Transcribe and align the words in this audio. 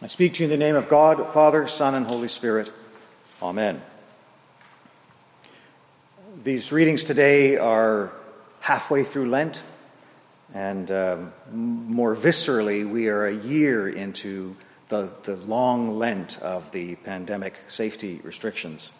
I 0.00 0.06
speak 0.06 0.34
to 0.34 0.40
you 0.40 0.44
in 0.44 0.50
the 0.50 0.64
name 0.64 0.76
of 0.76 0.88
God, 0.88 1.26
Father, 1.26 1.66
Son, 1.66 1.96
and 1.96 2.06
Holy 2.06 2.28
Spirit. 2.28 2.70
Amen. 3.42 3.82
These 6.44 6.70
readings 6.70 7.02
today 7.02 7.56
are 7.56 8.12
halfway 8.60 9.02
through 9.02 9.28
Lent, 9.28 9.60
and 10.54 10.88
um, 10.92 11.32
more 11.52 12.14
viscerally, 12.14 12.88
we 12.88 13.08
are 13.08 13.26
a 13.26 13.34
year 13.34 13.88
into 13.88 14.54
the, 14.88 15.10
the 15.24 15.34
long 15.34 15.88
Lent 15.98 16.40
of 16.42 16.70
the 16.70 16.94
pandemic 16.94 17.58
safety 17.66 18.20
restrictions. 18.22 18.92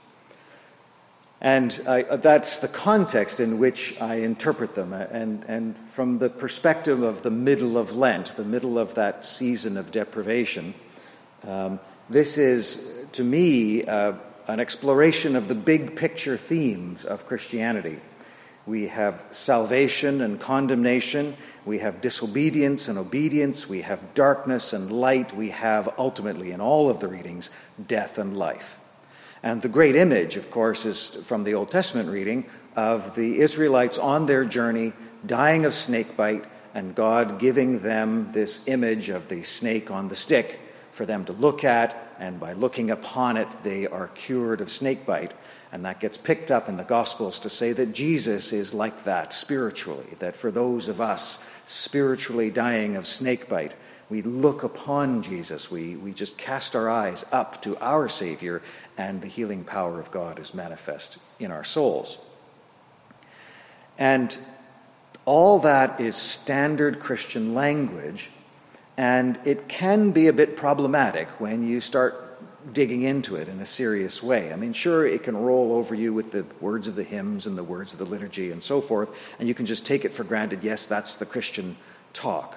And 1.41 1.81
I, 1.87 2.03
that's 2.17 2.59
the 2.59 2.67
context 2.67 3.39
in 3.39 3.61
which 3.61 4.01
I 4.01 4.17
interpret 4.17 4.75
them. 4.75 4.93
And, 4.93 5.45
and 5.45 5.77
from 5.93 6.19
the 6.19 6.29
perspective 6.29 7.05
of 7.05 7.23
the 7.23 7.31
middle 7.31 7.79
of 7.79 7.97
Lent, 7.97 8.35
the 8.35 8.43
middle 8.43 8.81
of 8.81 8.97
that 8.97 9.25
season 9.25 9.77
of 9.77 9.93
deprivation, 9.93 10.75
um, 11.47 11.81
this 12.09 12.39
is, 12.39 12.91
to 13.13 13.25
me, 13.25 13.85
uh, 13.85 14.15
an 14.47 14.61
exploration 14.61 15.37
of 15.37 15.47
the 15.47 15.55
big 15.55 15.97
picture 15.97 16.37
themes 16.37 17.05
of 17.05 17.27
Christianity. 17.27 18.01
We 18.67 18.89
have 18.89 19.25
salvation 19.31 20.21
and 20.21 20.41
condemnation. 20.41 21.37
We 21.65 21.79
have 21.79 22.01
disobedience 22.01 22.89
and 22.89 22.99
obedience. 22.99 23.69
We 23.69 23.83
have 23.83 24.15
darkness 24.15 24.73
and 24.73 24.91
light. 24.91 25.35
We 25.35 25.51
have, 25.51 25.95
ultimately, 25.99 26.53
in 26.53 26.61
all 26.61 26.91
of 26.91 27.01
the 27.01 27.09
readings, 27.09 27.51
death 27.87 28.19
and 28.19 28.37
life. 28.37 28.79
And 29.43 29.63
the 29.63 29.69
great 29.69 29.97
image, 29.97 30.37
of 30.37 30.51
course, 30.51 30.85
is 30.85 31.15
from 31.25 31.45
the 31.45 31.55
Old 31.55 31.71
Testament 31.71 32.09
reading 32.09 32.47
of 32.75 33.15
the 33.15 33.41
Israelites 33.41 33.99
on 33.99 34.27
their 34.27 34.45
journey, 34.45 34.93
dying 35.27 35.65
of 35.65 35.75
snakebite, 35.75 36.45
and 36.75 36.95
God 36.95 37.39
giving 37.39 37.81
them 37.81 38.33
this 38.33 38.67
image 38.67 39.09
of 39.09 39.29
the 39.29 39.43
snake 39.43 39.91
on 39.91 40.09
the 40.09 40.17
stick 40.17 40.61
for 40.99 41.07
them 41.07 41.25
to 41.25 41.33
look 41.33 41.63
at, 41.63 41.97
and 42.19 42.41
by 42.41 42.55
looking 42.55 42.91
upon 42.91 43.37
it, 43.37 43.49
they 43.63 43.87
are 43.87 44.09
cured 44.09 44.61
of 44.61 44.69
snakebite. 44.69 45.33
And 45.71 45.85
that 45.85 46.01
gets 46.01 46.17
picked 46.17 46.51
up 46.51 46.69
in 46.69 46.77
the 46.77 46.83
Gospels 46.83 47.39
to 47.41 47.49
say 47.49 47.73
that 47.73 47.93
Jesus 47.93 48.53
is 48.53 48.75
like 48.75 49.05
that 49.05 49.33
spiritually, 49.33 50.09
that 50.19 50.35
for 50.35 50.51
those 50.51 50.89
of 50.89 51.01
us 51.01 51.41
spiritually 51.67 52.51
dying 52.51 52.97
of 52.97 53.07
snakebite, 53.07 53.75
we 54.11 54.23
look 54.23 54.65
upon 54.65 55.23
Jesus. 55.23 55.71
We, 55.71 55.95
we 55.95 56.13
just 56.13 56.37
cast 56.37 56.75
our 56.75 56.91
eyes 56.91 57.25
up 57.31 57.63
to 57.63 57.77
our 57.79 58.09
Savior, 58.09 58.61
and 58.97 59.23
the 59.23 59.29
healing 59.29 59.63
power 59.63 60.01
of 60.01 60.11
God 60.11 60.41
is 60.41 60.53
manifest 60.53 61.19
in 61.39 61.53
our 61.53 61.65
souls. 61.65 62.19
And 63.99 64.37
all 65.27 65.61
that 65.61 66.01
is 66.01 66.17
standard 66.17 66.99
Christian 66.99 67.55
language 67.55 68.31
and 68.99 69.39
it 69.45 69.69
can 69.69 70.11
be 70.11 70.27
a 70.27 70.33
bit 70.33 70.57
problematic 70.57 71.29
when 71.41 71.65
you 71.65 71.81
start 71.81 72.25
digging 72.73 73.03
into 73.03 73.37
it 73.37 73.49
in 73.49 73.61
a 73.61 73.67
serious 73.67 74.21
way. 74.23 74.53
I 74.53 74.57
mean, 74.57 74.73
sure, 74.73 75.07
it 75.07 75.23
can 75.23 75.37
roll 75.37 75.73
over 75.73 75.95
you 75.95 76.13
with 76.13 76.33
the 76.33 76.45
words 76.61 76.89
of 76.89 76.97
the 76.97 77.05
hymns 77.05 77.47
and 77.47 77.57
the 77.57 77.63
words 77.63 77.93
of 77.93 78.01
the 78.01 78.05
liturgy 78.05 78.51
and 78.51 78.61
so 78.61 78.81
forth, 78.81 79.09
and 79.39 79.47
you 79.47 79.55
can 79.55 79.67
just 79.67 79.87
take 79.87 80.05
it 80.05 80.13
for 80.13 80.25
granted, 80.25 80.65
yes, 80.65 80.87
that's 80.87 81.15
the 81.15 81.27
Christian 81.27 81.77
talk. 82.13 82.57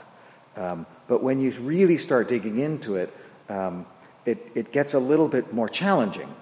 Um, 0.58 0.88
but 1.08 1.22
when 1.22 1.39
you 1.39 1.52
really 1.52 1.97
start 1.97 2.28
digging 2.28 2.58
into 2.58 2.95
it, 2.95 3.14
um, 3.47 3.86
it, 4.25 4.52
it, 4.56 4.72
gets 4.72 4.95
a 4.95 5.00
little 5.00 5.28
bit 5.28 5.53
more 5.53 5.69
challenging. 5.69 6.34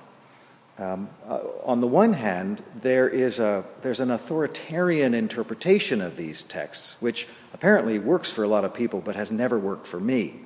Um, 0.79 1.09
uh, 1.27 1.39
on 1.65 1.81
the 1.81 1.87
one 1.87 2.13
hand, 2.13 2.63
there 2.81 3.09
is 3.09 3.39
a, 3.39 3.65
there's 3.81 3.99
an 3.99 4.11
authoritarian 4.11 5.13
interpretation 5.13 6.01
of 6.01 6.15
these 6.15 6.43
texts, 6.43 6.95
which 7.01 7.27
apparently 7.53 7.99
works 7.99 8.31
for 8.31 8.43
a 8.43 8.47
lot 8.47 8.63
of 8.63 8.73
people 8.73 9.01
but 9.01 9.15
has 9.17 9.29
never 9.29 9.59
worked 9.59 9.85
for 9.85 9.99
me. 9.99 10.39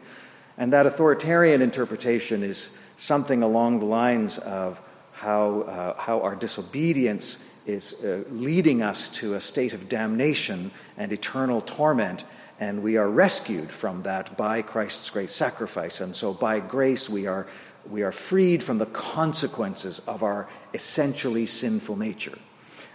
And 0.58 0.74
that 0.74 0.88
authoritarian 0.88 1.62
interpretation 1.62 2.42
is 2.42 2.76
something 2.98 3.44
along 3.44 3.80
the 3.80 3.86
lines 3.86 4.40
of 4.40 4.82
how, 5.12 5.62
uh, 5.62 6.02
how 6.02 6.22
our 6.22 6.36
disobedience 6.36 7.46
is 7.66 7.94
uh, 8.04 8.24
leading 8.32 8.82
us 8.82 9.10
to 9.18 9.36
a 9.36 9.40
state 9.40 9.74
of 9.74 9.88
damnation 9.88 10.72
and 10.98 11.12
eternal 11.14 11.62
torment, 11.62 12.24
and 12.60 12.84
we 12.84 12.98
are 12.98 13.10
rescued 13.10 13.72
from 13.72 14.04
that 14.04 14.36
by 14.38 14.62
Christ's 14.62 15.10
great 15.10 15.30
sacrifice. 15.30 16.02
And 16.02 16.16
so, 16.16 16.34
by 16.34 16.60
grace, 16.60 17.10
we 17.10 17.26
are, 17.28 17.48
we 17.90 18.04
are 18.04 18.12
freed 18.12 18.64
from 18.64 18.78
the 18.78 18.86
consequences 18.88 20.00
of 20.08 20.24
our 20.24 20.48
essentially 20.74 21.46
sinful 21.46 21.98
nature. 21.98 22.38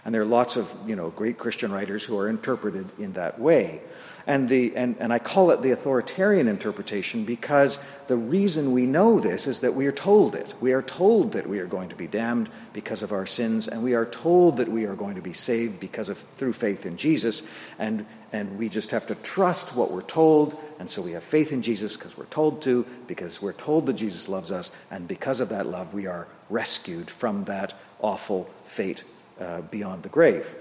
And 0.05 0.13
there 0.13 0.21
are 0.21 0.25
lots 0.25 0.55
of 0.55 0.71
you 0.87 0.95
know, 0.95 1.09
great 1.09 1.37
Christian 1.37 1.71
writers 1.71 2.03
who 2.03 2.17
are 2.17 2.29
interpreted 2.29 2.89
in 2.97 3.13
that 3.13 3.39
way. 3.39 3.81
And, 4.29 4.47
the, 4.47 4.75
and, 4.75 4.95
and 4.99 5.11
I 5.11 5.17
call 5.17 5.49
it 5.49 5.63
the 5.63 5.71
authoritarian 5.71 6.47
interpretation 6.47 7.25
because 7.25 7.79
the 8.05 8.15
reason 8.15 8.73
we 8.73 8.85
know 8.85 9.19
this 9.19 9.47
is 9.47 9.61
that 9.61 9.73
we 9.73 9.87
are 9.87 9.91
told 9.91 10.35
it. 10.35 10.53
We 10.61 10.73
are 10.73 10.83
told 10.83 11.31
that 11.31 11.49
we 11.49 11.57
are 11.57 11.65
going 11.65 11.89
to 11.89 11.95
be 11.95 12.05
damned 12.05 12.47
because 12.71 13.01
of 13.01 13.11
our 13.11 13.25
sins, 13.25 13.67
and 13.67 13.81
we 13.81 13.95
are 13.95 14.05
told 14.05 14.57
that 14.57 14.67
we 14.67 14.85
are 14.85 14.93
going 14.93 15.15
to 15.15 15.21
be 15.23 15.33
saved 15.33 15.79
because 15.79 16.09
of 16.09 16.23
through 16.37 16.53
faith 16.53 16.85
in 16.85 16.95
Jesus. 16.95 17.41
And, 17.79 18.05
and 18.31 18.59
we 18.59 18.69
just 18.69 18.91
have 18.91 19.07
to 19.07 19.15
trust 19.15 19.75
what 19.75 19.89
we're 19.89 20.03
told, 20.03 20.55
and 20.77 20.87
so 20.87 21.01
we 21.01 21.13
have 21.13 21.23
faith 21.23 21.51
in 21.51 21.63
Jesus 21.63 21.97
because 21.97 22.15
we're 22.15 22.25
told 22.25 22.61
to, 22.61 22.85
because 23.07 23.41
we're 23.41 23.53
told 23.53 23.87
that 23.87 23.93
Jesus 23.93 24.29
loves 24.29 24.51
us, 24.51 24.71
and 24.91 25.07
because 25.07 25.39
of 25.39 25.49
that 25.49 25.65
love, 25.65 25.91
we 25.91 26.05
are 26.05 26.27
rescued 26.51 27.09
from 27.09 27.45
that 27.45 27.73
awful 27.99 28.47
fate 28.65 29.03
uh, 29.41 29.61
beyond 29.61 30.03
the 30.03 30.09
grave. 30.09 30.53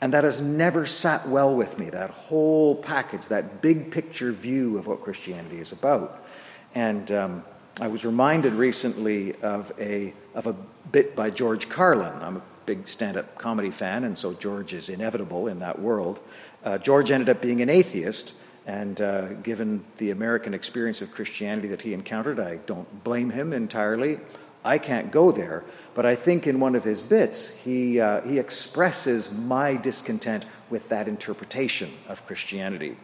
And 0.00 0.12
that 0.12 0.24
has 0.24 0.40
never 0.40 0.86
sat 0.86 1.28
well 1.28 1.54
with 1.54 1.78
me, 1.78 1.90
that 1.90 2.10
whole 2.10 2.74
package, 2.74 3.22
that 3.26 3.62
big 3.62 3.90
picture 3.90 4.32
view 4.32 4.76
of 4.78 4.86
what 4.86 5.02
Christianity 5.02 5.60
is 5.60 5.72
about. 5.72 6.24
And 6.74 7.10
um, 7.12 7.44
I 7.80 7.88
was 7.88 8.04
reminded 8.04 8.52
recently 8.52 9.34
of 9.36 9.72
a, 9.78 10.12
of 10.34 10.46
a 10.46 10.54
bit 10.92 11.16
by 11.16 11.30
George 11.30 11.68
Carlin. 11.68 12.12
I'm 12.20 12.36
a 12.36 12.42
big 12.66 12.86
stand 12.88 13.16
up 13.16 13.36
comedy 13.38 13.70
fan, 13.70 14.04
and 14.04 14.16
so 14.16 14.32
George 14.34 14.72
is 14.72 14.88
inevitable 14.88 15.48
in 15.48 15.58
that 15.60 15.78
world. 15.78 16.20
Uh, 16.64 16.78
George 16.78 17.10
ended 17.10 17.28
up 17.28 17.40
being 17.42 17.60
an 17.62 17.68
atheist, 17.68 18.34
and 18.66 19.00
uh, 19.00 19.32
given 19.34 19.84
the 19.98 20.10
American 20.10 20.54
experience 20.54 21.02
of 21.02 21.10
Christianity 21.12 21.68
that 21.68 21.82
he 21.82 21.92
encountered, 21.94 22.40
I 22.40 22.56
don't 22.56 23.04
blame 23.04 23.30
him 23.30 23.52
entirely. 23.52 24.18
I 24.64 24.78
can't 24.78 25.10
go 25.10 25.30
there. 25.30 25.64
But 25.94 26.06
I 26.06 26.16
think 26.16 26.46
in 26.46 26.58
one 26.58 26.74
of 26.74 26.82
his 26.82 27.00
bits, 27.00 27.54
he, 27.54 28.00
uh, 28.00 28.22
he 28.22 28.38
expresses 28.38 29.30
my 29.30 29.76
discontent 29.76 30.44
with 30.70 30.88
that 30.88 31.06
interpretation 31.06 31.90
of 32.08 32.26
Christianity, 32.26 32.96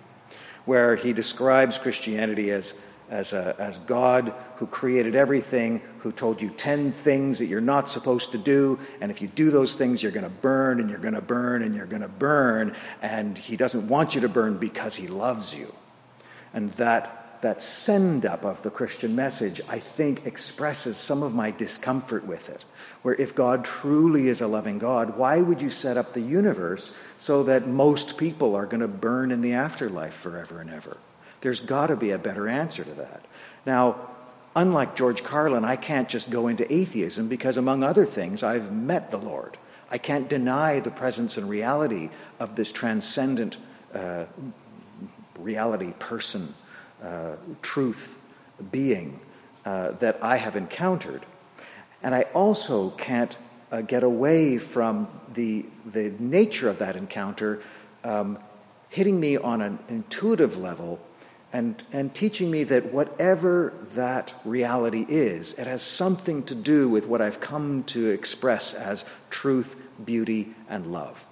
where 0.64 0.96
he 0.96 1.12
describes 1.12 1.78
Christianity 1.78 2.50
as, 2.50 2.74
as, 3.10 3.32
a, 3.32 3.54
as 3.58 3.78
God 3.78 4.32
who 4.56 4.66
created 4.66 5.14
everything, 5.14 5.82
who 6.00 6.10
told 6.10 6.42
you 6.42 6.50
10 6.50 6.90
things 6.90 7.38
that 7.38 7.46
you're 7.46 7.60
not 7.60 7.88
supposed 7.88 8.32
to 8.32 8.38
do, 8.38 8.78
and 9.00 9.10
if 9.10 9.22
you 9.22 9.28
do 9.28 9.50
those 9.50 9.76
things, 9.76 10.02
you're 10.02 10.12
going 10.12 10.24
to 10.24 10.30
burn, 10.30 10.80
and 10.80 10.90
you're 10.90 10.98
going 10.98 11.14
to 11.14 11.20
burn, 11.20 11.62
and 11.62 11.74
you're 11.74 11.86
going 11.86 12.02
to 12.02 12.08
burn, 12.08 12.74
and 13.02 13.38
he 13.38 13.56
doesn't 13.56 13.86
want 13.88 14.14
you 14.14 14.22
to 14.22 14.28
burn 14.28 14.58
because 14.58 14.96
he 14.96 15.06
loves 15.06 15.54
you. 15.54 15.72
And 16.52 16.70
that 16.70 17.19
that 17.42 17.62
send 17.62 18.26
up 18.26 18.44
of 18.44 18.62
the 18.62 18.70
Christian 18.70 19.16
message, 19.16 19.60
I 19.68 19.78
think, 19.78 20.26
expresses 20.26 20.96
some 20.96 21.22
of 21.22 21.34
my 21.34 21.50
discomfort 21.50 22.26
with 22.26 22.48
it. 22.48 22.64
Where 23.02 23.14
if 23.14 23.34
God 23.34 23.64
truly 23.64 24.28
is 24.28 24.40
a 24.40 24.46
loving 24.46 24.78
God, 24.78 25.16
why 25.16 25.40
would 25.40 25.60
you 25.60 25.70
set 25.70 25.96
up 25.96 26.12
the 26.12 26.20
universe 26.20 26.94
so 27.16 27.42
that 27.44 27.66
most 27.66 28.18
people 28.18 28.54
are 28.54 28.66
going 28.66 28.82
to 28.82 28.88
burn 28.88 29.30
in 29.30 29.40
the 29.40 29.54
afterlife 29.54 30.14
forever 30.14 30.60
and 30.60 30.70
ever? 30.70 30.98
There's 31.40 31.60
got 31.60 31.86
to 31.86 31.96
be 31.96 32.10
a 32.10 32.18
better 32.18 32.48
answer 32.48 32.84
to 32.84 32.94
that. 32.94 33.24
Now, 33.64 34.10
unlike 34.54 34.96
George 34.96 35.22
Carlin, 35.22 35.64
I 35.64 35.76
can't 35.76 36.08
just 36.08 36.30
go 36.30 36.48
into 36.48 36.70
atheism 36.72 37.28
because, 37.28 37.56
among 37.56 37.82
other 37.82 38.04
things, 38.04 38.42
I've 38.42 38.72
met 38.72 39.10
the 39.10 39.18
Lord. 39.18 39.56
I 39.90 39.98
can't 39.98 40.28
deny 40.28 40.80
the 40.80 40.90
presence 40.90 41.38
and 41.38 41.48
reality 41.48 42.10
of 42.38 42.54
this 42.54 42.70
transcendent 42.70 43.56
uh, 43.94 44.26
reality 45.38 45.92
person 45.98 46.54
uh, 47.02 47.36
truth 47.62 48.18
being 48.70 49.20
uh, 49.64 49.92
that 49.92 50.22
I 50.22 50.36
have 50.36 50.56
encountered. 50.56 51.24
And 52.02 52.14
I 52.14 52.22
also 52.34 52.90
can't 52.90 53.36
uh, 53.70 53.82
get 53.82 54.02
away 54.02 54.58
from 54.58 55.08
the, 55.34 55.66
the 55.86 56.12
nature 56.18 56.68
of 56.68 56.78
that 56.78 56.96
encounter 56.96 57.62
um, 58.04 58.38
hitting 58.88 59.20
me 59.20 59.36
on 59.36 59.60
an 59.60 59.78
intuitive 59.88 60.56
level 60.56 61.00
and, 61.52 61.82
and 61.92 62.14
teaching 62.14 62.50
me 62.50 62.64
that 62.64 62.92
whatever 62.92 63.72
that 63.94 64.32
reality 64.44 65.04
is, 65.08 65.54
it 65.54 65.66
has 65.66 65.82
something 65.82 66.44
to 66.44 66.54
do 66.54 66.88
with 66.88 67.06
what 67.06 67.20
I've 67.20 67.40
come 67.40 67.82
to 67.84 68.10
express 68.10 68.72
as 68.72 69.04
truth, 69.30 69.76
beauty, 70.04 70.54
and 70.68 70.92
love. 70.92 71.24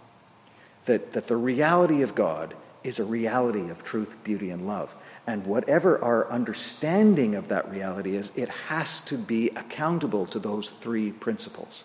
That, 0.86 1.12
that 1.12 1.28
the 1.28 1.36
reality 1.36 2.02
of 2.02 2.14
God 2.14 2.54
is 2.82 2.98
a 2.98 3.04
reality 3.04 3.70
of 3.70 3.84
truth, 3.84 4.14
beauty, 4.24 4.50
and 4.50 4.66
love. 4.66 4.94
And 5.28 5.44
whatever 5.44 6.02
our 6.02 6.30
understanding 6.30 7.34
of 7.34 7.48
that 7.48 7.70
reality 7.70 8.16
is, 8.16 8.32
it 8.34 8.48
has 8.48 9.02
to 9.02 9.18
be 9.18 9.50
accountable 9.50 10.24
to 10.28 10.38
those 10.38 10.70
three 10.70 11.10
principles. 11.10 11.84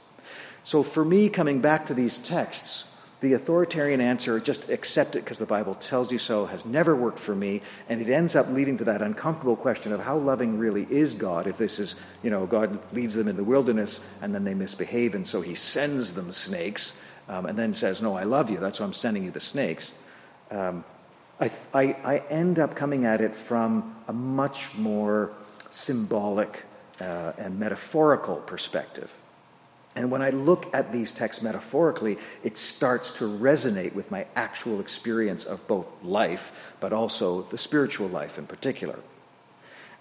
So 0.64 0.82
for 0.82 1.04
me, 1.04 1.28
coming 1.28 1.60
back 1.60 1.88
to 1.88 1.94
these 1.94 2.20
texts, 2.20 2.90
the 3.20 3.34
authoritarian 3.34 4.00
answer, 4.00 4.40
just 4.40 4.70
accept 4.70 5.18
it 5.18 5.26
because 5.26 5.40
the 5.40 5.46
Bible 5.46 5.76
tells 5.76 6.10
you 6.10 6.20
so, 6.20 6.46
has 6.46 6.66
never 6.66 6.96
worked 6.96 7.20
for 7.20 7.36
me. 7.36 7.62
And 7.90 8.02
it 8.02 8.10
ends 8.10 8.34
up 8.38 8.48
leading 8.48 8.78
to 8.78 8.86
that 8.86 9.02
uncomfortable 9.02 9.58
question 9.58 9.92
of 9.92 10.00
how 10.00 10.16
loving 10.16 10.58
really 10.58 10.88
is 10.90 11.14
God 11.14 11.46
if 11.46 11.58
this 11.58 11.80
is, 11.80 11.96
you 12.24 12.30
know, 12.30 12.46
God 12.46 12.80
leads 12.94 13.14
them 13.14 13.28
in 13.28 13.36
the 13.36 13.44
wilderness 13.44 14.10
and 14.22 14.34
then 14.34 14.46
they 14.46 14.54
misbehave 14.54 15.16
and 15.16 15.28
so 15.28 15.42
he 15.42 15.56
sends 15.56 16.14
them 16.14 16.32
snakes 16.32 16.98
um, 17.28 17.46
and 17.46 17.60
then 17.60 17.74
says, 17.74 18.02
No, 18.02 18.16
I 18.16 18.24
love 18.24 18.50
you. 18.50 18.60
That's 18.60 18.80
why 18.80 18.86
I'm 18.86 18.94
sending 18.94 19.26
you 19.26 19.32
the 19.32 19.42
snakes. 19.42 19.92
Um, 20.50 20.86
I, 21.44 21.52
I, 21.74 21.96
I, 22.04 22.18
end 22.30 22.58
up 22.58 22.76
coming 22.76 23.06
at 23.06 23.20
it 23.20 23.36
from 23.36 23.96
a 24.08 24.14
much 24.14 24.76
more 24.76 25.34
symbolic 25.70 26.64
uh, 27.02 27.34
and 27.38 27.60
metaphorical 27.60 28.38
perspective. 28.38 29.12
And 29.96 30.10
when 30.10 30.22
I 30.22 30.32
look 30.32 30.74
at 30.74 30.92
these 30.92 31.12
texts 31.12 31.44
metaphorically, 31.44 32.18
it 32.44 32.58
starts 32.58 33.12
to 33.20 33.26
resonate 33.26 33.94
with 33.94 34.10
my 34.10 34.26
actual 34.36 34.80
experience 34.80 35.46
of 35.46 35.68
both 35.68 35.86
life, 36.02 36.52
but 36.80 36.94
also 36.94 37.44
the 37.44 37.58
spiritual 37.58 38.08
life 38.08 38.38
in 38.38 38.48
particular. 38.48 39.00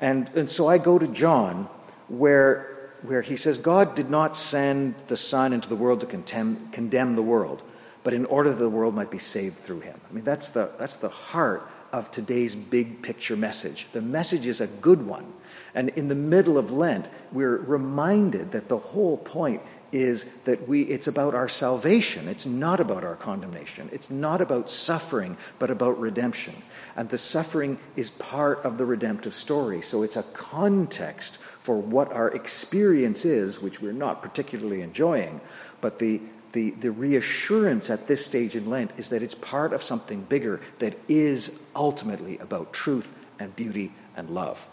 And, 0.01 0.29
and 0.35 0.51
so 0.51 0.69
I 0.69 0.79
go 0.79 0.99
to 0.99 1.07
John, 1.07 1.69
where, 2.09 2.91
where 3.03 3.23
he 3.23 3.37
says, 3.37 3.59
God 3.59 3.95
did 3.95 4.09
not 4.09 4.37
send 4.37 4.95
the 5.09 5.17
Son 5.17 5.53
into 5.53 5.69
the 5.69 5.77
world 5.77 6.01
to 6.01 6.07
condemn, 6.07 6.71
condemn 6.73 7.15
the 7.15 7.23
world, 7.23 7.63
but 8.03 8.15
in 8.15 8.25
order 8.27 8.51
that 8.51 8.57
the 8.57 8.69
world 8.69 8.95
might 8.95 9.11
be 9.11 9.19
saved 9.19 9.59
through 9.59 9.81
him. 9.81 10.01
I 10.09 10.13
mean, 10.13 10.25
that's 10.25 10.51
the, 10.51 10.71
that's 10.79 10.97
the 10.97 11.09
heart 11.09 11.69
of 11.93 12.11
today's 12.11 12.55
big 12.55 13.03
picture 13.03 13.37
message. 13.37 13.87
The 13.93 14.01
message 14.01 14.47
is 14.47 14.61
a 14.61 14.67
good 14.67 15.07
one. 15.07 15.33
And 15.75 15.91
in 15.91 16.09
the 16.09 16.15
middle 16.15 16.59
of 16.59 16.71
Lent, 16.71 17.07
we're 17.33 17.57
reminded 17.57 18.53
that 18.53 18.69
the 18.69 18.79
whole 18.79 19.19
point 19.19 19.63
is 19.93 20.25
that 20.45 20.67
we 20.67 20.83
it's 20.83 21.07
about 21.07 21.35
our 21.35 21.49
salvation 21.49 22.27
it's 22.27 22.47
not 22.47 22.81
about 22.81 23.05
our 23.05 23.15
condemnation 23.15 23.91
it's 23.93 24.11
not 24.11 24.41
about 24.41 24.71
suffering 24.71 25.37
but 25.59 25.71
about 25.71 26.01
redemption 26.01 26.55
and 26.97 27.11
the 27.11 27.19
suffering 27.19 27.79
is 27.95 28.09
part 28.09 28.59
of 28.65 28.79
the 28.79 28.87
redemptive 28.87 29.35
story 29.35 29.83
so 29.83 30.03
it's 30.03 30.17
a 30.17 30.23
context 30.33 31.37
for 31.61 31.77
what 31.77 32.11
our 32.11 32.31
experience 32.31 33.27
is 33.27 33.61
which 33.61 33.83
we're 33.83 33.93
not 33.93 34.23
particularly 34.23 34.81
enjoying 34.81 35.39
but 35.83 35.99
the 35.99 36.21
the, 36.53 36.71
the 36.73 36.91
reassurance 36.91 37.91
at 37.91 38.07
this 38.07 38.25
stage 38.25 38.55
in 38.55 38.69
Lent 38.69 38.91
is 38.99 39.09
that 39.09 39.23
it's 39.23 39.35
part 39.35 39.73
of 39.73 39.83
something 39.83 40.23
bigger 40.23 40.61
that 40.79 40.99
is 41.09 41.63
ultimately 41.75 42.39
about 42.39 42.73
truth 42.73 43.13
and 43.39 43.55
beauty 43.57 43.93
and 44.17 44.31
love. 44.31 44.67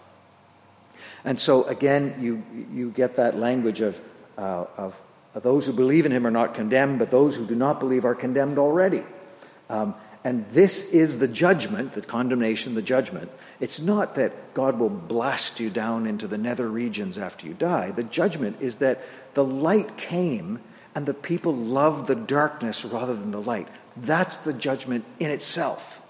And 1.23 1.39
so, 1.39 1.63
again, 1.65 2.15
you, 2.19 2.43
you 2.73 2.91
get 2.91 3.15
that 3.15 3.35
language 3.35 3.81
of, 3.81 3.99
uh, 4.37 4.65
of 4.77 4.99
those 5.33 5.65
who 5.65 5.73
believe 5.73 6.05
in 6.05 6.11
him 6.11 6.25
are 6.25 6.31
not 6.31 6.53
condemned, 6.53 6.99
but 6.99 7.11
those 7.11 7.35
who 7.35 7.45
do 7.45 7.55
not 7.55 7.79
believe 7.79 8.05
are 8.05 8.15
condemned 8.15 8.57
already. 8.57 9.03
Um, 9.69 9.95
and 10.23 10.45
this 10.49 10.91
is 10.91 11.19
the 11.19 11.27
judgment, 11.27 11.93
the 11.93 12.01
condemnation, 12.01 12.75
the 12.75 12.81
judgment. 12.81 13.31
It's 13.59 13.79
not 13.79 14.15
that 14.15 14.53
God 14.53 14.79
will 14.79 14.89
blast 14.89 15.59
you 15.59 15.69
down 15.69 16.07
into 16.07 16.27
the 16.27 16.37
nether 16.37 16.67
regions 16.67 17.17
after 17.17 17.47
you 17.47 17.53
die. 17.53 17.91
The 17.91 18.03
judgment 18.03 18.57
is 18.59 18.77
that 18.77 19.01
the 19.33 19.43
light 19.43 19.97
came 19.97 20.59
and 20.95 21.05
the 21.05 21.13
people 21.13 21.55
love 21.55 22.07
the 22.07 22.15
darkness 22.15 22.83
rather 22.83 23.15
than 23.15 23.31
the 23.31 23.41
light. 23.41 23.67
That's 23.95 24.37
the 24.37 24.53
judgment 24.53 25.05
in 25.19 25.31
itself. 25.31 26.01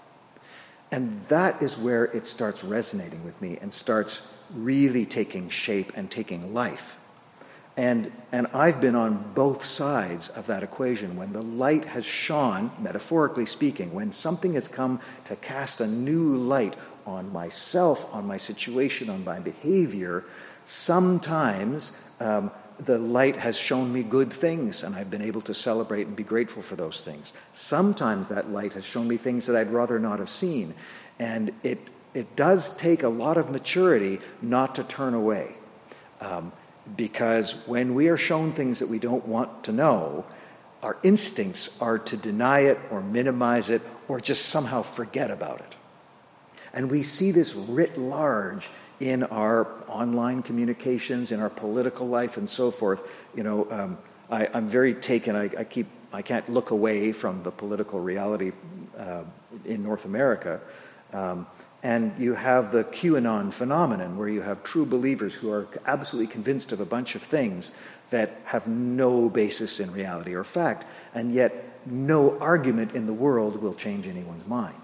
And 0.90 1.20
that 1.22 1.62
is 1.62 1.78
where 1.78 2.04
it 2.04 2.26
starts 2.26 2.64
resonating 2.64 3.24
with 3.24 3.40
me 3.40 3.58
and 3.60 3.72
starts 3.72 4.26
really 4.52 5.06
taking 5.06 5.48
shape 5.48 5.92
and 5.94 6.10
taking 6.10 6.52
life. 6.52 6.98
And, 7.76 8.10
and 8.32 8.48
I've 8.48 8.80
been 8.80 8.96
on 8.96 9.32
both 9.34 9.64
sides 9.64 10.28
of 10.28 10.48
that 10.48 10.62
equation. 10.62 11.16
When 11.16 11.32
the 11.32 11.42
light 11.42 11.84
has 11.86 12.04
shone, 12.04 12.72
metaphorically 12.80 13.46
speaking, 13.46 13.94
when 13.94 14.12
something 14.12 14.54
has 14.54 14.66
come 14.66 15.00
to 15.26 15.36
cast 15.36 15.80
a 15.80 15.86
new 15.86 16.34
light 16.34 16.76
on 17.06 17.32
myself, 17.32 18.12
on 18.12 18.26
my 18.26 18.36
situation, 18.36 19.08
on 19.08 19.24
my 19.24 19.38
behavior, 19.38 20.24
sometimes 20.64 21.96
um, 22.18 22.50
the 22.84 22.98
light 22.98 23.36
has 23.36 23.56
shown 23.56 23.92
me 23.92 24.02
good 24.02 24.32
things, 24.32 24.82
and 24.82 24.94
I've 24.94 25.10
been 25.10 25.22
able 25.22 25.42
to 25.42 25.54
celebrate 25.54 26.06
and 26.06 26.16
be 26.16 26.22
grateful 26.22 26.62
for 26.62 26.76
those 26.76 27.02
things. 27.02 27.32
Sometimes 27.52 28.28
that 28.28 28.50
light 28.50 28.72
has 28.72 28.84
shown 28.84 29.06
me 29.06 29.16
things 29.16 29.46
that 29.46 29.56
I'd 29.56 29.70
rather 29.70 29.98
not 29.98 30.18
have 30.18 30.30
seen. 30.30 30.74
And 31.18 31.52
it, 31.62 31.78
it 32.14 32.36
does 32.36 32.74
take 32.76 33.02
a 33.02 33.08
lot 33.08 33.36
of 33.36 33.50
maturity 33.50 34.20
not 34.40 34.76
to 34.76 34.84
turn 34.84 35.14
away. 35.14 35.54
Um, 36.20 36.52
because 36.96 37.52
when 37.66 37.94
we 37.94 38.08
are 38.08 38.16
shown 38.16 38.52
things 38.52 38.78
that 38.78 38.88
we 38.88 38.98
don't 38.98 39.26
want 39.26 39.64
to 39.64 39.72
know, 39.72 40.24
our 40.82 40.96
instincts 41.02 41.80
are 41.80 41.98
to 41.98 42.16
deny 42.16 42.60
it 42.60 42.78
or 42.90 43.02
minimize 43.02 43.68
it 43.68 43.82
or 44.08 44.20
just 44.20 44.46
somehow 44.46 44.82
forget 44.82 45.30
about 45.30 45.60
it. 45.60 45.74
And 46.72 46.90
we 46.90 47.02
see 47.02 47.30
this 47.30 47.54
writ 47.54 47.98
large 47.98 48.70
in 49.00 49.24
our 49.24 49.66
online 49.88 50.42
communications, 50.42 51.32
in 51.32 51.40
our 51.40 51.50
political 51.50 52.06
life, 52.06 52.36
and 52.36 52.48
so 52.48 52.70
forth. 52.70 53.00
You 53.34 53.42
know, 53.42 53.66
um, 53.70 53.98
I, 54.30 54.46
am 54.56 54.68
very 54.68 54.94
taken. 54.94 55.34
I, 55.34 55.44
I, 55.58 55.64
keep. 55.64 55.88
I 56.12 56.22
can't 56.22 56.48
look 56.48 56.70
away 56.70 57.12
from 57.12 57.42
the 57.42 57.50
political 57.50 58.00
reality 58.00 58.52
uh, 58.96 59.24
in 59.64 59.82
North 59.82 60.04
America. 60.04 60.60
Um, 61.12 61.46
and 61.82 62.12
you 62.18 62.34
have 62.34 62.72
the 62.72 62.84
QAnon 62.84 63.52
phenomenon, 63.52 64.18
where 64.18 64.28
you 64.28 64.42
have 64.42 64.62
true 64.62 64.84
believers 64.84 65.34
who 65.34 65.50
are 65.50 65.66
absolutely 65.86 66.30
convinced 66.30 66.72
of 66.72 66.80
a 66.80 66.84
bunch 66.84 67.14
of 67.14 67.22
things 67.22 67.70
that 68.10 68.40
have 68.44 68.68
no 68.68 69.30
basis 69.30 69.80
in 69.80 69.90
reality 69.92 70.34
or 70.34 70.44
fact, 70.44 70.84
and 71.14 71.32
yet 71.32 71.70
no 71.86 72.38
argument 72.38 72.94
in 72.94 73.06
the 73.06 73.12
world 73.12 73.62
will 73.62 73.72
change 73.72 74.06
anyone's 74.06 74.46
mind. 74.46 74.80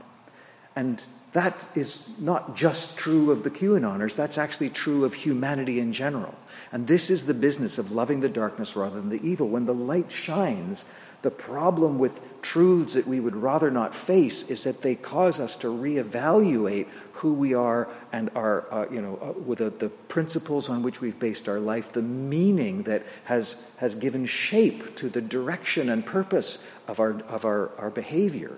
And 0.75 1.03
that 1.33 1.69
is 1.75 2.07
not 2.19 2.57
just 2.57 2.97
true 2.97 3.31
of 3.31 3.43
the 3.43 3.51
QAnoners, 3.51 4.15
that's 4.15 4.39
actually 4.39 4.71
true 4.71 5.05
of 5.05 5.15
humanity 5.15 5.81
in 5.81 5.93
general. 5.93 6.35
And 6.73 6.87
this 6.87 7.11
is 7.11 7.27
the 7.27 7.35
business 7.35 7.79
of 7.79 7.93
loving 7.93 8.21
the 8.21 8.29
darkness 8.29 8.77
rather 8.77 9.01
than 9.01 9.11
the 9.11 9.23
evil. 9.27 9.49
When 9.49 9.67
the 9.67 9.75
light 9.75 10.11
shines, 10.11 10.85
the 11.23 11.31
problem 11.31 11.99
with 11.99 12.21
truths 12.43 12.95
that 12.95 13.07
we 13.07 13.19
would 13.19 13.35
rather 13.35 13.71
not 13.71 13.95
face 13.95 14.49
is 14.49 14.63
that 14.65 14.83
they 14.83 14.95
cause 14.95 15.41
us 15.41 15.57
to 15.57 15.67
reevaluate 15.67 16.87
who 17.15 17.33
we 17.33 17.55
are 17.55 17.89
and 18.13 18.31
our, 18.35 18.73
uh, 18.73 18.87
you 18.91 19.01
know, 19.01 19.19
uh, 19.21 19.33
with 19.41 19.59
the, 19.59 19.71
the 19.71 19.89
principles 19.89 20.69
on 20.69 20.83
which 20.83 21.01
we've 21.01 21.19
based 21.19 21.49
our 21.49 21.59
life, 21.59 21.93
the 21.93 22.03
meaning 22.03 22.83
that 22.85 23.03
has, 23.25 23.69
has 23.79 23.95
given 23.97 24.27
shape 24.27 24.95
to 24.97 25.09
the 25.09 25.21
direction 25.21 25.89
and 25.89 26.07
purpose 26.07 26.65
of 26.87 27.01
our, 27.01 27.21
of 27.23 27.45
our, 27.45 27.71
our 27.79 27.91
behavior. 27.91 28.57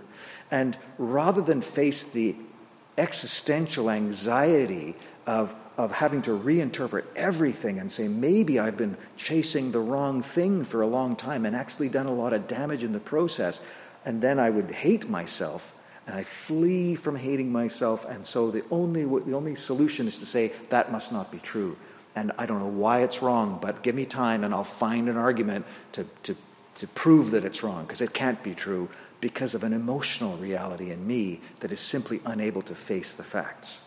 And 0.50 0.76
rather 0.98 1.40
than 1.40 1.62
face 1.62 2.04
the 2.04 2.36
existential 2.98 3.90
anxiety 3.90 4.94
of 5.26 5.54
of 5.78 5.92
having 5.92 6.20
to 6.20 6.36
reinterpret 6.36 7.04
everything 7.14 7.78
and 7.78 7.90
say, 7.90 8.08
maybe 8.08 8.58
I've 8.58 8.76
been 8.76 8.96
chasing 9.16 9.70
the 9.70 9.78
wrong 9.78 10.22
thing 10.22 10.64
for 10.64 10.82
a 10.82 10.88
long 10.88 11.14
time 11.14 11.46
and 11.46 11.54
actually 11.54 11.88
done 11.88 12.06
a 12.06 12.12
lot 12.12 12.32
of 12.32 12.48
damage 12.48 12.82
in 12.82 12.92
the 12.92 12.98
process. 12.98 13.64
And 14.04 14.20
then 14.20 14.40
I 14.40 14.50
would 14.50 14.72
hate 14.72 15.08
myself 15.08 15.76
and 16.08 16.16
I 16.16 16.24
flee 16.24 16.96
from 16.96 17.14
hating 17.14 17.52
myself. 17.52 18.04
And 18.06 18.26
so 18.26 18.50
the 18.50 18.64
only, 18.72 19.04
the 19.04 19.34
only 19.34 19.54
solution 19.54 20.08
is 20.08 20.18
to 20.18 20.26
say, 20.26 20.52
that 20.70 20.90
must 20.90 21.12
not 21.12 21.30
be 21.30 21.38
true. 21.38 21.76
And 22.16 22.32
I 22.36 22.46
don't 22.46 22.58
know 22.58 22.66
why 22.66 23.02
it's 23.02 23.22
wrong, 23.22 23.60
but 23.62 23.84
give 23.84 23.94
me 23.94 24.04
time 24.04 24.42
and 24.42 24.52
I'll 24.52 24.64
find 24.64 25.08
an 25.08 25.16
argument 25.16 25.64
to, 25.92 26.04
to, 26.24 26.34
to 26.74 26.88
prove 26.88 27.30
that 27.30 27.44
it's 27.44 27.62
wrong, 27.62 27.84
because 27.84 28.00
it 28.00 28.12
can't 28.12 28.42
be 28.42 28.54
true 28.54 28.88
because 29.20 29.54
of 29.54 29.64
an 29.64 29.72
emotional 29.72 30.36
reality 30.36 30.90
in 30.90 31.06
me 31.06 31.40
that 31.60 31.72
is 31.72 31.80
simply 31.80 32.20
unable 32.24 32.62
to 32.62 32.74
face 32.74 33.16
the 33.16 33.24
facts. 33.24 33.78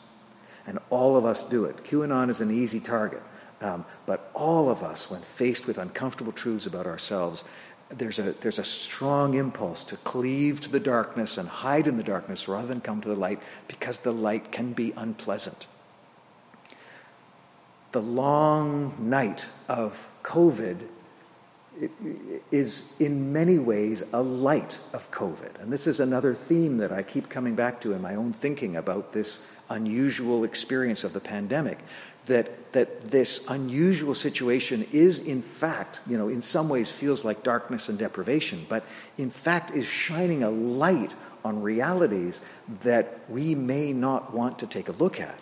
And 0.67 0.79
all 0.89 1.15
of 1.15 1.25
us 1.25 1.43
do 1.43 1.65
it. 1.65 1.83
QAnon 1.83 2.29
is 2.29 2.41
an 2.41 2.51
easy 2.51 2.79
target. 2.79 3.23
Um, 3.61 3.85
but 4.05 4.31
all 4.33 4.69
of 4.69 4.83
us, 4.83 5.09
when 5.09 5.21
faced 5.21 5.67
with 5.67 5.77
uncomfortable 5.77 6.31
truths 6.31 6.65
about 6.65 6.87
ourselves, 6.87 7.43
there's 7.89 8.19
a, 8.19 8.33
there's 8.33 8.59
a 8.59 8.63
strong 8.63 9.35
impulse 9.35 9.83
to 9.85 9.97
cleave 9.97 10.61
to 10.61 10.69
the 10.69 10.79
darkness 10.79 11.37
and 11.37 11.47
hide 11.47 11.87
in 11.87 11.97
the 11.97 12.03
darkness 12.03 12.47
rather 12.47 12.67
than 12.67 12.81
come 12.81 13.01
to 13.01 13.09
the 13.09 13.15
light 13.15 13.39
because 13.67 13.99
the 13.99 14.13
light 14.13 14.51
can 14.51 14.73
be 14.73 14.93
unpleasant. 14.95 15.67
The 17.91 18.01
long 18.01 18.95
night 18.99 19.45
of 19.67 20.07
COVID 20.23 20.87
is 22.51 22.93
in 22.99 23.33
many 23.33 23.57
ways 23.57 24.03
a 24.13 24.21
light 24.21 24.79
of 24.93 25.09
COVID. 25.11 25.61
And 25.61 25.71
this 25.71 25.87
is 25.87 25.99
another 25.99 26.33
theme 26.33 26.77
that 26.77 26.91
I 26.91 27.03
keep 27.03 27.29
coming 27.29 27.55
back 27.55 27.81
to 27.81 27.93
in 27.93 28.01
my 28.01 28.15
own 28.15 28.33
thinking 28.33 28.75
about 28.75 29.13
this 29.13 29.45
unusual 29.69 30.43
experience 30.43 31.03
of 31.03 31.13
the 31.13 31.19
pandemic 31.19 31.79
that, 32.25 32.71
that 32.73 33.01
this 33.01 33.45
unusual 33.47 34.13
situation 34.13 34.87
is 34.91 35.19
in 35.19 35.41
fact, 35.41 36.01
you 36.07 36.17
know, 36.17 36.27
in 36.27 36.41
some 36.41 36.69
ways 36.69 36.91
feels 36.91 37.25
like 37.25 37.43
darkness 37.43 37.89
and 37.89 37.97
deprivation, 37.97 38.65
but 38.69 38.83
in 39.17 39.29
fact 39.29 39.71
is 39.71 39.87
shining 39.87 40.43
a 40.43 40.49
light 40.49 41.13
on 41.43 41.61
realities 41.61 42.41
that 42.83 43.19
we 43.27 43.55
may 43.55 43.91
not 43.91 44.33
want 44.33 44.59
to 44.59 44.67
take 44.67 44.89
a 44.89 44.93
look 44.93 45.19
at. 45.19 45.37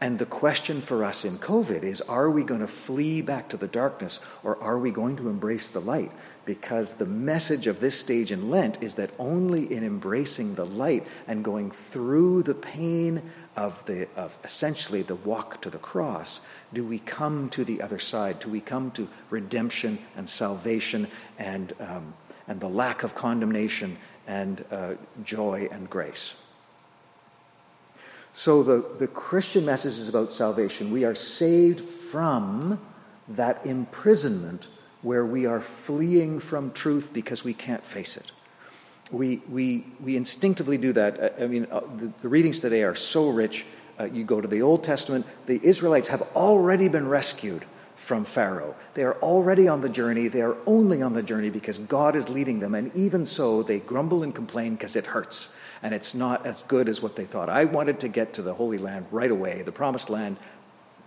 And 0.00 0.18
the 0.18 0.26
question 0.26 0.80
for 0.80 1.02
us 1.02 1.24
in 1.24 1.38
COVID 1.38 1.82
is 1.82 2.00
are 2.02 2.30
we 2.30 2.44
going 2.44 2.60
to 2.60 2.68
flee 2.68 3.20
back 3.20 3.48
to 3.48 3.56
the 3.56 3.66
darkness 3.66 4.20
or 4.44 4.62
are 4.62 4.78
we 4.78 4.92
going 4.92 5.16
to 5.16 5.28
embrace 5.28 5.68
the 5.68 5.80
light? 5.80 6.12
Because 6.44 6.94
the 6.94 7.06
message 7.06 7.66
of 7.66 7.80
this 7.80 7.98
stage 7.98 8.30
in 8.30 8.48
Lent 8.48 8.80
is 8.82 8.94
that 8.94 9.10
only 9.18 9.72
in 9.72 9.84
embracing 9.84 10.54
the 10.54 10.64
light 10.64 11.04
and 11.26 11.44
going 11.44 11.72
through 11.72 12.44
the 12.44 12.54
pain 12.54 13.22
of, 13.56 13.84
the, 13.86 14.06
of 14.14 14.38
essentially 14.44 15.02
the 15.02 15.16
walk 15.16 15.60
to 15.62 15.70
the 15.70 15.78
cross 15.78 16.40
do 16.72 16.84
we 16.84 17.00
come 17.00 17.48
to 17.50 17.64
the 17.64 17.82
other 17.82 17.98
side, 17.98 18.38
do 18.38 18.50
we 18.50 18.60
come 18.60 18.90
to 18.92 19.08
redemption 19.30 19.98
and 20.16 20.28
salvation 20.28 21.08
and, 21.38 21.74
um, 21.80 22.14
and 22.46 22.60
the 22.60 22.68
lack 22.68 23.02
of 23.02 23.14
condemnation 23.14 23.96
and 24.28 24.64
uh, 24.70 24.94
joy 25.24 25.68
and 25.72 25.90
grace. 25.90 26.36
So 28.38 28.62
the, 28.62 28.84
the 29.00 29.08
Christian 29.08 29.66
message 29.66 29.94
is 29.94 30.08
about 30.08 30.32
salvation. 30.32 30.92
We 30.92 31.04
are 31.04 31.16
saved 31.16 31.80
from 31.80 32.78
that 33.26 33.66
imprisonment 33.66 34.68
where 35.02 35.26
we 35.26 35.44
are 35.46 35.60
fleeing 35.60 36.38
from 36.38 36.70
truth 36.70 37.10
because 37.12 37.42
we 37.42 37.52
can't 37.52 37.84
face 37.84 38.16
it. 38.16 38.30
We, 39.10 39.42
we, 39.50 39.86
we 40.00 40.16
instinctively 40.16 40.78
do 40.78 40.92
that. 40.92 41.34
I, 41.42 41.48
mean, 41.48 41.66
uh, 41.68 41.80
the, 41.96 42.12
the, 42.22 42.28
readings 42.28 42.60
today 42.60 42.84
are 42.84 42.94
so 42.94 43.28
rich. 43.28 43.66
Uh, 43.98 44.04
you 44.04 44.22
go 44.22 44.40
to 44.40 44.46
the 44.46 44.62
Old 44.62 44.84
Testament, 44.84 45.26
the 45.46 45.58
Israelites 45.60 46.06
have 46.06 46.22
already 46.36 46.86
been 46.86 47.08
rescued 47.08 47.64
from 47.96 48.24
Pharaoh. 48.24 48.76
They 48.94 49.02
are 49.02 49.14
already 49.14 49.66
on 49.66 49.80
the 49.80 49.88
journey. 49.88 50.28
They 50.28 50.42
are 50.42 50.56
only 50.64 51.02
on 51.02 51.12
the 51.12 51.24
journey 51.24 51.50
because 51.50 51.76
God 51.78 52.14
is 52.14 52.28
leading 52.28 52.60
them. 52.60 52.76
And 52.76 52.94
even 52.94 53.26
so, 53.26 53.64
they 53.64 53.80
grumble 53.80 54.22
and 54.22 54.32
complain 54.32 54.76
because 54.76 54.94
it 54.94 55.06
hurts 55.06 55.48
and 55.82 55.94
it's 55.94 56.14
not 56.14 56.46
as 56.46 56.62
good 56.62 56.88
as 56.88 57.02
what 57.02 57.16
they 57.16 57.24
thought. 57.24 57.48
I 57.48 57.64
wanted 57.64 58.00
to 58.00 58.08
get 58.08 58.34
to 58.34 58.42
the 58.42 58.54
Holy 58.54 58.78
Land 58.78 59.06
right 59.10 59.30
away, 59.30 59.62
the 59.62 59.72
Promised 59.72 60.10
Land, 60.10 60.36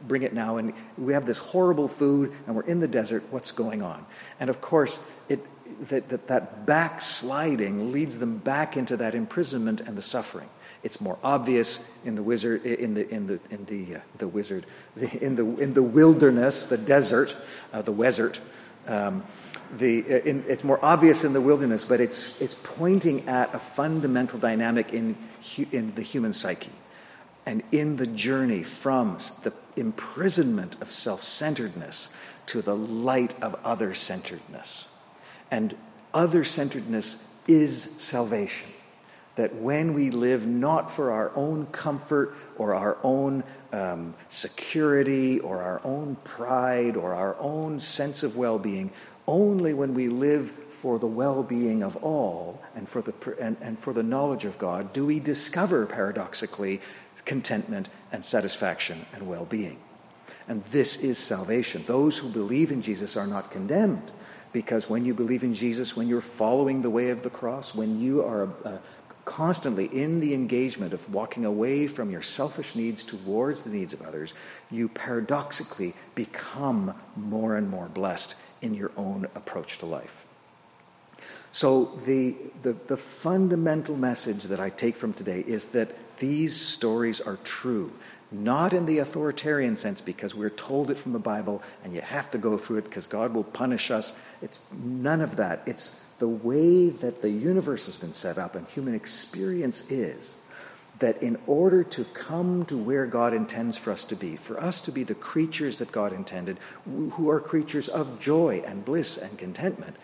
bring 0.07 0.23
it 0.23 0.33
now, 0.33 0.57
and 0.57 0.73
we 0.97 1.13
have 1.13 1.25
this 1.25 1.37
horrible 1.37 1.87
food, 1.87 2.33
and 2.47 2.55
we're 2.55 2.63
in 2.63 2.79
the 2.79 2.87
desert. 2.87 3.23
What's 3.29 3.51
going 3.51 3.81
on? 3.81 4.05
And 4.39 4.49
of 4.49 4.61
course, 4.61 5.07
it, 5.29 5.45
that, 5.89 6.09
that, 6.09 6.27
that 6.27 6.65
backsliding 6.65 7.91
leads 7.91 8.17
them 8.17 8.37
back 8.37 8.77
into 8.77 8.97
that 8.97 9.15
imprisonment 9.15 9.81
and 9.81 9.97
the 9.97 10.01
suffering. 10.01 10.49
It's 10.83 10.99
more 10.99 11.19
obvious 11.23 11.91
in 12.05 12.15
the 12.15 12.23
wizard, 12.23 12.65
in 12.65 12.95
the 12.95 13.07
in 13.07 13.27
the 13.27 13.39
in 13.51 13.65
the 13.65 13.97
uh, 13.97 13.99
the 14.17 14.27
wizard, 14.27 14.65
the, 14.95 15.15
in 15.23 15.35
the 15.35 15.45
in 15.57 15.73
the 15.73 15.83
wilderness, 15.83 16.65
the 16.65 16.77
desert, 16.77 17.35
uh, 17.71 17.81
the 17.81 17.93
desert. 17.93 18.39
Um, 18.87 19.23
the, 19.77 20.03
uh, 20.03 20.17
in, 20.19 20.43
it's 20.47 20.63
more 20.63 20.83
obvious 20.83 21.23
in 21.23 21.33
the 21.33 21.41
wilderness, 21.41 21.85
but 21.85 22.01
it's, 22.01 22.39
it's 22.41 22.55
pointing 22.63 23.27
at 23.27 23.53
a 23.53 23.59
fundamental 23.59 24.39
dynamic 24.39 24.93
in, 24.93 25.15
in 25.71 25.93
the 25.95 26.01
human 26.01 26.33
psyche 26.33 26.71
and 27.45 27.63
in 27.71 27.95
the 27.95 28.07
journey 28.07 28.63
from 28.63 29.17
the 29.43 29.53
imprisonment 29.75 30.79
of 30.81 30.91
self 30.91 31.23
centeredness 31.23 32.09
to 32.47 32.61
the 32.61 32.75
light 32.75 33.33
of 33.41 33.55
other 33.63 33.93
centeredness. 33.93 34.85
And 35.49 35.75
other 36.13 36.43
centeredness 36.43 37.25
is 37.47 37.83
salvation. 37.99 38.69
That 39.35 39.55
when 39.55 39.93
we 39.93 40.11
live 40.11 40.45
not 40.45 40.91
for 40.91 41.11
our 41.11 41.31
own 41.35 41.65
comfort 41.67 42.35
or 42.57 42.75
our 42.75 42.97
own 43.01 43.43
um, 43.71 44.13
security 44.27 45.39
or 45.39 45.61
our 45.61 45.81
own 45.85 46.17
pride 46.23 46.97
or 46.97 47.13
our 47.13 47.37
own 47.39 47.79
sense 47.79 48.23
of 48.23 48.35
well 48.35 48.59
being, 48.59 48.91
only 49.27 49.73
when 49.73 49.93
we 49.93 50.07
live 50.07 50.51
for 50.69 50.99
the 50.99 51.07
well 51.07 51.43
being 51.43 51.83
of 51.83 51.95
all 51.97 52.61
and 52.75 52.87
for, 52.87 53.01
the, 53.01 53.13
and, 53.39 53.57
and 53.61 53.77
for 53.77 53.93
the 53.93 54.03
knowledge 54.03 54.45
of 54.45 54.57
God 54.57 54.93
do 54.93 55.05
we 55.05 55.19
discover, 55.19 55.85
paradoxically, 55.85 56.81
contentment 57.25 57.89
and 58.11 58.23
satisfaction 58.23 59.05
and 59.13 59.27
well 59.27 59.45
being. 59.45 59.79
And 60.47 60.63
this 60.65 61.03
is 61.03 61.17
salvation. 61.17 61.83
Those 61.85 62.17
who 62.17 62.29
believe 62.29 62.71
in 62.71 62.81
Jesus 62.81 63.15
are 63.15 63.27
not 63.27 63.51
condemned 63.51 64.11
because 64.53 64.89
when 64.89 65.05
you 65.05 65.13
believe 65.13 65.43
in 65.43 65.53
Jesus, 65.53 65.95
when 65.95 66.07
you're 66.07 66.19
following 66.19 66.81
the 66.81 66.89
way 66.89 67.09
of 67.09 67.23
the 67.23 67.29
cross, 67.29 67.73
when 67.73 68.01
you 68.01 68.21
are 68.23 68.49
uh, 68.65 68.77
constantly 69.25 69.85
in 69.85 70.19
the 70.19 70.33
engagement 70.33 70.93
of 70.93 71.13
walking 71.13 71.45
away 71.45 71.87
from 71.87 72.11
your 72.11 72.21
selfish 72.21 72.75
needs 72.75 73.03
towards 73.03 73.63
the 73.63 73.69
needs 73.69 73.93
of 73.93 74.01
others, 74.01 74.33
you 74.69 74.87
paradoxically 74.89 75.93
become 76.15 76.93
more 77.15 77.55
and 77.55 77.69
more 77.69 77.87
blessed 77.87 78.35
in 78.61 78.73
your 78.73 78.91
own 78.97 79.27
approach 79.35 79.77
to 79.79 79.85
life. 79.85 80.25
So, 81.53 81.99
the, 82.05 82.35
the, 82.61 82.73
the, 82.73 82.95
fundamental 82.95 83.97
message 83.97 84.43
that 84.43 84.61
I 84.61 84.69
take 84.69 84.95
from 84.95 85.11
today 85.11 85.43
is 85.45 85.65
that 85.69 86.17
these 86.17 86.55
stories 86.55 87.19
are 87.19 87.37
true, 87.43 87.91
not 88.31 88.73
in 88.73 88.85
the 88.85 88.99
authoritarian 88.99 89.75
sense 89.75 89.99
because 89.99 90.33
we're 90.33 90.49
told 90.49 90.89
it 90.89 90.97
from 90.97 91.11
the 91.11 91.19
Bible 91.19 91.61
and 91.83 91.93
you 91.93 92.01
have 92.01 92.31
to 92.31 92.37
go 92.37 92.57
through 92.57 92.77
it 92.77 92.85
because 92.85 93.07
God 93.07 93.33
will 93.33 93.43
punish 93.43 93.91
us. 93.91 94.17
It's 94.41 94.59
none 94.71 95.21
of 95.21 95.35
that. 95.35 95.61
It's 95.65 96.01
the 96.19 96.27
way 96.27 96.89
that 96.89 97.21
the 97.21 97.29
universe 97.29 97.85
has 97.87 97.97
been 97.97 98.13
set 98.13 98.37
up 98.37 98.55
and 98.55 98.65
human 98.67 98.95
experience 98.95 99.91
is 99.91 100.35
that 100.99 101.21
in 101.23 101.37
order 101.47 101.83
to 101.83 102.03
come 102.05 102.63
to 102.65 102.77
where 102.77 103.07
God 103.07 103.33
intends 103.33 103.75
for 103.75 103.91
us 103.91 104.05
to 104.05 104.15
be, 104.15 104.35
for 104.35 104.61
us 104.61 104.81
to 104.81 104.91
be 104.91 105.03
the 105.03 105.15
creatures 105.15 105.79
that 105.79 105.91
God 105.91 106.13
intended, 106.13 106.57
who 106.85 107.29
are 107.29 107.39
creatures 107.39 107.89
of 107.89 108.19
joy 108.19 108.63
and 108.65 108.85
bliss 108.85 109.17
and 109.17 109.37
contentment, 109.37 109.97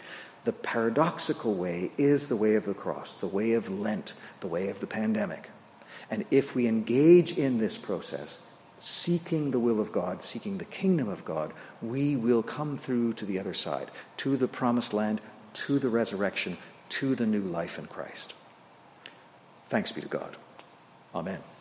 the 0.44 0.54
paradoxical 0.54 1.54
way 1.54 1.92
is 1.98 2.28
the 2.28 2.36
way 2.36 2.56
of 2.56 2.66
the 2.66 2.74
cross, 2.74 3.14
the 3.14 3.28
way 3.28 3.54
of 3.54 3.70
Lent, 3.70 4.14
the 4.40 4.48
way 4.48 4.70
of 4.70 4.80
the 4.80 4.88
pandemic. 4.88 5.50
And 6.10 6.26
if 6.32 6.56
we 6.56 6.68
engage 6.68 7.38
in 7.38 7.58
this 7.58 7.78
process, 7.78 8.40
seeking 8.80 9.52
the 9.52 9.60
will 9.60 9.80
of 9.80 9.92
God, 9.92 10.22
seeking 10.22 10.58
the 10.58 10.66
kingdom 10.66 11.10
of 11.10 11.26
God, 11.26 11.52
we 11.82 12.16
will 12.16 12.44
come 12.44 12.78
through 12.78 13.14
to 13.14 13.26
the 13.26 13.40
other 13.40 13.54
side, 13.54 13.92
to 14.18 14.38
the 14.38 14.48
promised 14.48 14.94
land, 14.94 15.20
to 15.54 15.80
the 15.80 15.90
resurrection, 15.90 16.58
to 16.90 17.16
the 17.16 17.26
new 17.26 17.42
life 17.42 17.80
in 17.80 17.88
Christ. 17.88 18.34
Thanks 19.70 19.92
be 19.92 20.02
to 20.02 20.08
God. 20.08 20.38
Amen. 21.14 21.40